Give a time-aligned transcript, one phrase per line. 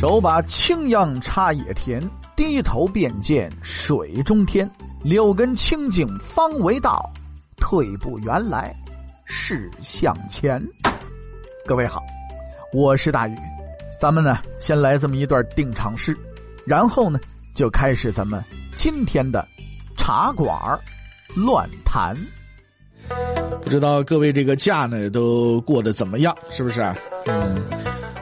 [0.00, 2.02] 手把青秧插野田，
[2.34, 4.66] 低头便见水中天。
[5.04, 7.04] 六根清净方为道，
[7.58, 8.74] 退步原来
[9.26, 10.58] 是向前。
[11.66, 12.00] 各位好，
[12.72, 13.36] 我是大宇，
[14.00, 16.16] 咱们呢先来这么一段定场诗，
[16.64, 17.20] 然后呢
[17.54, 18.42] 就开始咱们
[18.74, 19.46] 今天的
[19.98, 20.58] 茶馆
[21.36, 22.16] 乱谈。
[23.60, 26.34] 不知道各位这个假呢都过得怎么样？
[26.48, 26.80] 是不是？
[27.26, 27.54] 嗯，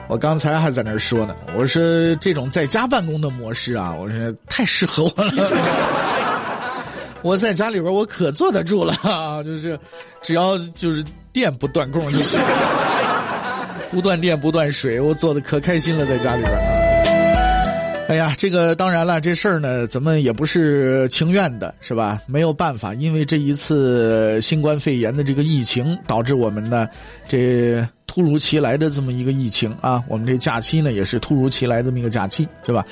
[0.09, 1.81] 我刚才还在那儿说呢，我说
[2.15, 5.31] 这种在家办公的模式啊，我说太适合我了。
[7.21, 8.93] 我在家里边我可坐得住了，
[9.43, 9.79] 就是
[10.23, 12.39] 只要就是电不断供就行，
[13.91, 16.53] 不断电不断水，我坐的可开心了，在家里边。
[18.07, 22.19] 哎呀，这个当然了，这事儿呢，咱们也不是情愿的，是吧？
[22.25, 26.87] 没有办法，因为这一次新冠肺炎的这个疫情，导致我们呢，
[27.27, 32.83] 这突如其来的这么一个疫情啊，我们这假期呢也是突如其来的这么一个假期，是吧？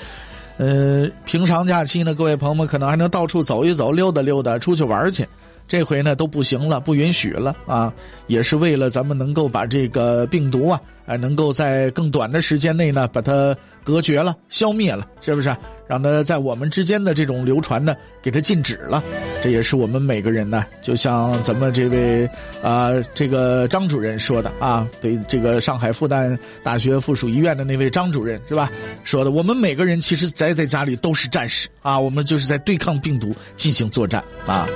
[0.58, 5.26] 呃，平常假期呢，各位朋友们可能还能到处走一走、溜达溜达、出去玩去。
[5.68, 7.94] 这回呢都不行了，不允许了啊！
[8.28, 15.56] 也是为了咱们能够把这个病毒啊，哎，能够在更短的时间内呢把它隔绝了、消灭了，是不是？
[15.88, 19.02] 让它在我们之间的这种流传呢，给它禁止了。
[19.42, 22.30] 这也是我们每个人呢，就像咱们这位
[22.62, 28.70] 啊，这个张主任说的啊，对这个上海复旦大学附属医院的那位张主任是吧？
[29.06, 34.68] 说的，我们每个人其实宅在家里都是战士啊，我们就是在对抗病毒进行作战啊。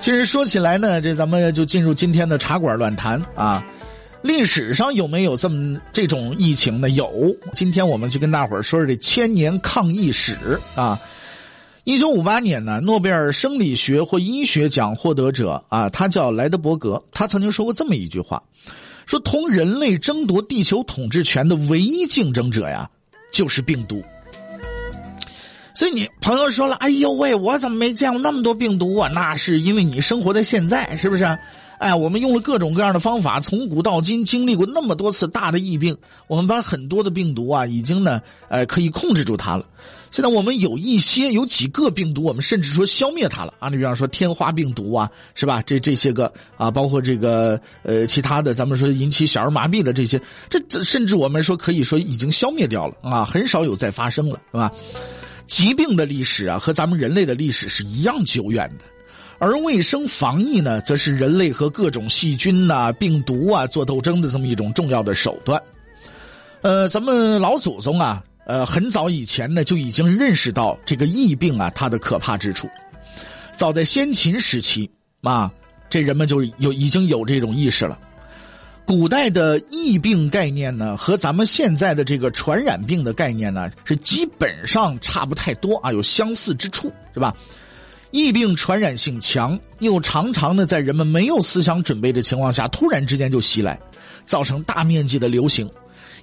[0.00, 3.64] 其实说起来呢，这咱们就进入今天的茶馆乱谈啊。
[4.22, 6.90] 历史上有没有这么这种疫情呢？
[6.90, 7.12] 有。
[7.52, 10.36] 今天我们就跟大伙儿说说这千年抗疫史
[10.74, 10.98] 啊。
[11.84, 18.42] 一九五八年呢，诺贝尔生理学或医学奖获得者啊，他叫莱德伯格，他曾经说过这么一句话，
[19.06, 22.90] 说同人类争夺地球统治权的唯一竞争者呀，
[23.32, 24.02] 就是病毒。
[25.78, 29.08] 所以你朋友说了，哎呦喂，我怎么没见过那么多病毒啊？
[29.14, 31.24] 那是因为你生活在现在，是不是？
[31.78, 35.96] 哎，我们用了各种各样的方法，从古到今经历过那么多次大的疫病，
[36.26, 39.64] 我们把很多的病毒啊，已经呢，呃，可以控制住它了。
[40.10, 43.68] 现在我们有一些有几个病毒，我们甚至说消灭它了啊。
[43.68, 45.62] 你比方说天花病毒啊，是吧？
[45.62, 54.72] 这这些个啊，包括这个呃其他的，咱们说引起小儿麻痹的这些，这甚至我们说可以说已经消灭掉了啊，很少有再发生了，是吧？
[55.48, 58.84] 疾病的历史啊，和咱们人类的历史是一样久远的，
[59.38, 65.60] 而卫生防疫呢，则是人类和各种细菌呐、病毒啊做斗争的这么一种重要的手段。
[66.60, 72.68] 呃，咱们老祖宗啊，呃，很早以前呢就已经认识到这个疫病啊它的可怕之处。
[73.56, 74.88] 早在先秦时期
[75.22, 75.50] 啊，
[75.88, 77.98] 这人们就有已经有这种意识了。
[78.88, 87.36] 古代的疫病概念呢，和咱们现在的这个传染病的概念呢，是基本上差不太多啊，有相似之处，是吧？
[88.12, 93.78] 疫病传染性强，又常常呢在人们没有思想准备的情况下，突然之间就袭来，
[94.24, 95.70] 造成大面积的流行，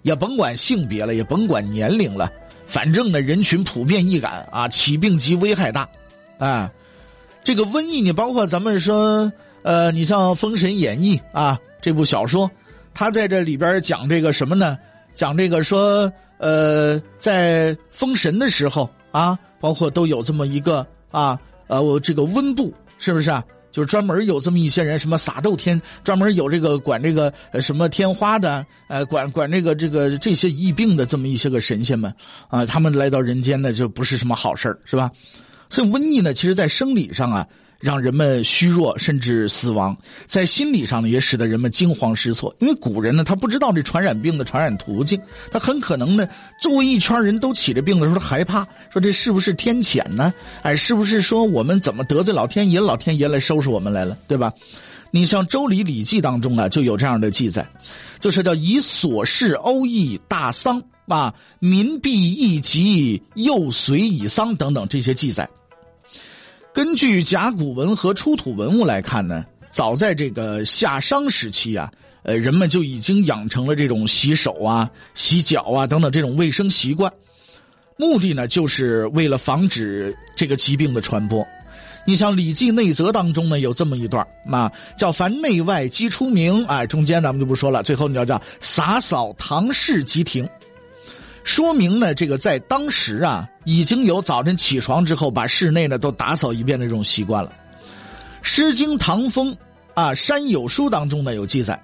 [0.01, 2.31] 也甭管性别了，也甭管年龄了，
[2.65, 5.87] 反正呢人群普遍易感啊，起病急，危害大，
[6.39, 6.71] 啊，
[7.43, 9.31] 这个瘟疫你，包括咱们说，
[9.61, 11.59] 呃，你像《封神演义》啊。
[11.85, 12.49] 这部小说，
[12.95, 14.75] 他在这里边讲这个什么呢？
[15.13, 23.45] 讲这个说，呃，在封神的时候啊，包括都有这么一个啊，呃，我这个温度是不是啊？
[23.71, 27.31] 就是专门有这么一些人，什么撒豆天，专门有这个管这个
[27.61, 32.11] 什么天花的，呃，管管这个这个这些疫病的这么一些个神仙们
[32.47, 35.11] 啊，他们来到人间呢，就不是什么好事是吧？
[35.69, 37.47] 所以瘟疫呢，其实在生理上啊。
[37.79, 42.55] 让人们虚弱甚至死亡，在心理上呢，也使得人们惊慌失措。
[42.59, 45.19] 因为古人呢，他不知道这传染病的传染途径，
[45.51, 46.27] 他很可能呢，
[46.61, 50.33] 周围一圈人都起着病的时候，害怕，说这是不是天谴呢？
[50.63, 54.51] 哎，是不是说我们怎么得罪老天爷，老天爷来收拾我们来了，对吧？
[55.11, 57.65] 你像《周礼》《礼记》当中呢，就有这样的记载，
[58.19, 65.47] 就是叫以琐事殴役大丧啊，民必易疾，又随以丧等等这些记载。
[66.75, 71.89] 根据甲骨文和出土文物来看呢，早在这个夏商时期啊，
[72.23, 77.09] 呃，人们就已经养成了这种洗手啊、洗脚啊等等这种卫生习惯，
[77.95, 81.47] 目的呢，就是为了防止这个疾病的传播。
[82.05, 90.45] 你像《礼记内则》当中呢，有这么一段啊，叫“凡内外皆出名”，哎，中间咱们就不说了，最后你要叫“洒扫堂室即停”。
[91.45, 97.53] 说明呢，这个在当时啊，已经有早晨起床之后把室内呢都打扫一遍的这种习惯了。
[98.41, 99.53] 《诗经·唐风》
[99.93, 101.79] 啊，《山有书》当中呢有记载，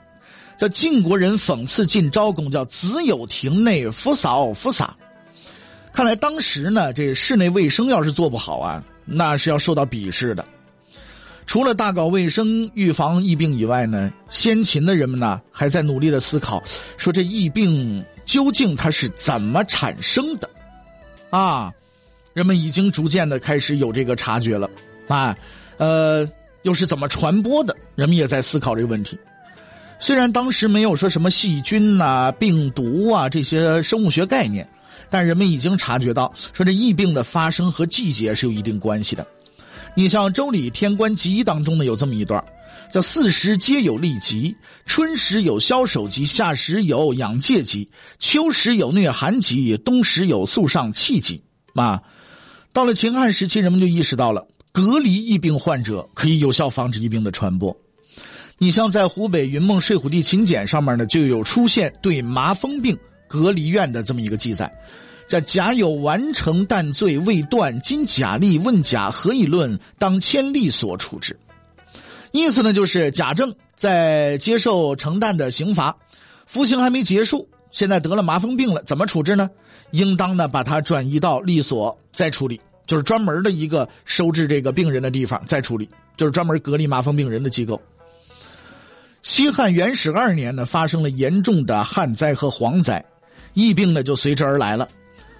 [0.58, 4.96] 叫晋国人讽刺晋昭公，叫子有庭内，夫扫夫洒。
[5.94, 10.44] 看来当时呢，这室内卫生要是做不好啊，那是要受到鄙视的。
[11.46, 16.64] 除了大搞卫生、预防疫病以外呢，先秦的人们呢还在努力的思考，
[16.98, 20.50] 说这疫病究竟它是怎么产生的？
[21.32, 21.70] 啊，
[22.34, 24.70] 人们已经逐渐的开始有这个察觉了，
[25.10, 25.36] 啊，
[25.76, 26.26] 呃，
[26.62, 27.76] 又是怎么传播的？
[27.94, 29.20] 人们也在思考这个问题。
[30.00, 34.66] 虽然当时没有说什么细菌呐、病毒啊这些生物学概念，
[35.10, 39.28] 但人们已经察觉到，说这疫病的发生和季节是有一定关系的。
[39.94, 42.42] 你像《周礼·天官集》当中呢，有这么一段，
[42.92, 47.90] 叫“四时皆有利疾，春时有消手疾，夏时有养疥疾，
[48.20, 51.42] 秋时有疟寒疾，冬时有肃上气疾。”
[51.76, 52.02] 啊，
[52.74, 57.76] 到了秦汉时期，人们就意识到了隔离疫病患者可以有效防止疫病的传播。
[58.58, 62.98] 你像在湖北云梦睡虎地秦简上面呢，就有出现对麻风病
[63.28, 64.72] 隔离院的这么一个记载。
[65.28, 69.80] 叫甲有完成但罪未断，今甲吏问甲何以论？
[69.98, 71.40] 当千吏所处置。
[72.32, 75.96] 意思呢，就是贾正在接受承担的刑罚，
[76.46, 79.50] 服刑还没结束，现在得了麻风病了，怎么处置呢？
[79.92, 87.82] 应当呢把他转移到吏所再处理，就是专门的一个收治这个病人的地方再处理，就是专门隔离麻风病人的机构。
[89.22, 93.04] 西汉元始二年呢，发生了严重的旱灾和蝗灾，
[93.54, 94.88] 疫病呢就随之而来了。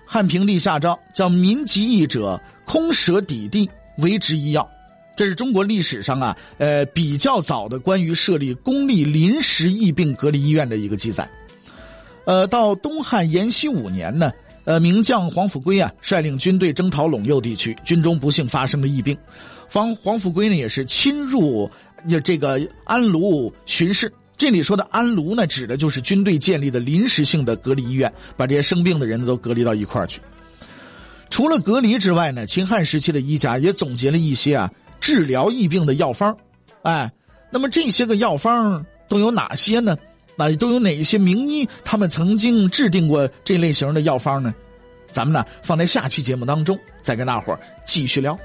[0.06, 4.70] 汉平帝下诏，叫民疾疫者，空舍底地为之医药。
[5.22, 11.30] 这是中国历史上啊，呃，比较早的关于设立公立临时疫病隔离医院的一个记载。
[12.26, 14.32] 呃，到东汉延熙五年呢，
[14.64, 19.16] 呃，名将黄甫圭啊，率领军队征讨陇右地区，军中不幸发生了疫病，
[19.70, 21.70] 黄黄甫圭呢也是侵入
[22.24, 24.12] 这个安卢巡视。
[24.40, 30.20] 这里说的安卢呢，指的就是军队建立的临时性的隔离医院，把这些生病的人都隔离到一块儿去。
[31.30, 34.70] 除了隔离之外呢，秦汉时期的医家也总结了一些啊
[35.02, 36.38] 治疗疫病的药方，
[36.84, 37.12] 哎，
[37.50, 39.98] 那么这些个药方都有哪些呢？
[40.38, 44.54] 那都有哪些名医他们曾经制定过这类型的药方呢？
[45.08, 48.40] 咱们呢放在下期节目当中再跟大伙儿继续聊。